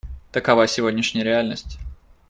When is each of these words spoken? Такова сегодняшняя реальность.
Такова 0.31 0.65
сегодняшняя 0.65 1.23
реальность. 1.23 1.77